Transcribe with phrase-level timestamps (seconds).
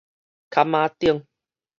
[0.49, 1.25] 崁仔頂